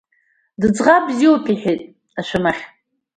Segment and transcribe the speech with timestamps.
[0.59, 1.81] Дыӡӷаб бзиоуп,– иҳәеит
[2.19, 2.63] ашәамахь.